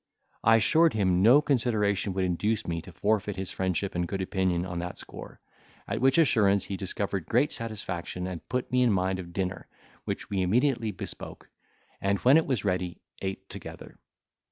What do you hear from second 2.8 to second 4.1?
to forfeit his friendship and